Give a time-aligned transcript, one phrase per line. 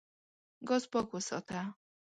[0.67, 1.61] ګاز پاک وساته.